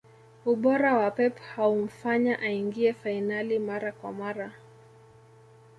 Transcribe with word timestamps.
ubora 0.51 0.89
wa 0.99 1.09
pep 1.17 1.35
haumfanya 1.49 2.35
aingie 2.39 2.93
fainali 2.93 3.59
mara 3.59 3.91
kwa 3.91 4.11
mara 4.11 4.51